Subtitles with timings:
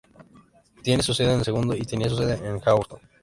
[0.81, 3.07] Tiene su sede en El Segundo, y tenía su sede en Hawthorne.